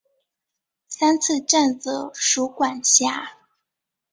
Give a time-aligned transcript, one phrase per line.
[0.87, 3.33] 三次站则属管辖。